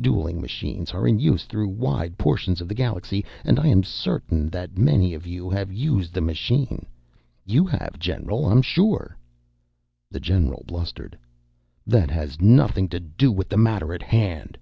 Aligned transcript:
Dueling 0.00 0.40
machines 0.40 0.92
are 0.92 1.06
in 1.06 1.18
use 1.20 1.44
through 1.44 1.68
wide 1.68 2.16
portions 2.16 2.62
of 2.62 2.68
the 2.68 2.74
galaxy, 2.74 3.22
and 3.44 3.58
I 3.60 3.66
am 3.66 3.82
certain 3.82 4.48
that 4.48 4.78
many 4.78 5.12
of 5.12 5.26
you 5.26 5.50
have 5.50 5.70
used 5.70 6.14
the 6.14 6.22
machine. 6.22 6.86
You 7.44 7.66
have, 7.66 7.98
general, 7.98 8.46
I'm 8.46 8.62
sure." 8.62 9.14
The 10.10 10.20
general 10.20 10.64
blustered. 10.66 11.18
"That 11.86 12.10
has 12.10 12.40
nothing 12.40 12.88
to 12.88 12.98
do 13.00 13.30
with 13.30 13.50
the 13.50 13.58
matter 13.58 13.92
at 13.92 14.00
hand!" 14.02 14.56